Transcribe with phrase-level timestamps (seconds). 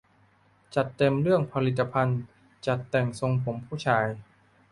[0.75, 2.21] จัดเต็มเรื่องผลิตภัณฑ์
[2.67, 4.05] จัดแต่งทรงผมผู้ชาย